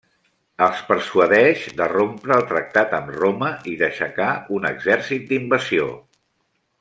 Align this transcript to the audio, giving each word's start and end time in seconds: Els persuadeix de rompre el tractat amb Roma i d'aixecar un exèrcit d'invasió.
Els 0.67 0.79
persuadeix 0.87 1.65
de 1.81 1.89
rompre 1.91 2.35
el 2.41 2.47
tractat 2.53 2.95
amb 3.01 3.11
Roma 3.19 3.51
i 3.73 3.77
d'aixecar 3.85 4.31
un 4.61 4.65
exèrcit 4.75 5.29
d'invasió. 5.33 5.91